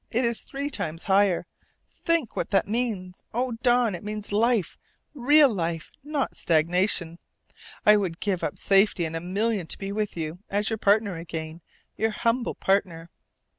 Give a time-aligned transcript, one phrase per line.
[0.09, 1.45] It is three times higher!
[1.93, 3.23] Think what that means.
[3.35, 4.75] Oh, Don, it means life,
[5.13, 7.19] real life, not stagnation!
[7.85, 11.17] I would give up safety and a million to be with you as your partner
[11.17, 11.61] again,
[11.97, 13.11] your humble partner.